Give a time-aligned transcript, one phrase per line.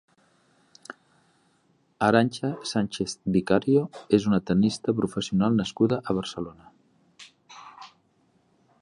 [2.07, 3.85] Arantxa Sánchez Vicario
[4.19, 6.75] és una tennista professional nascuda a Barcelona.